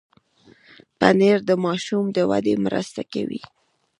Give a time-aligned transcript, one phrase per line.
[0.99, 3.41] پنېر د ماشوم د ودې مرسته کوي.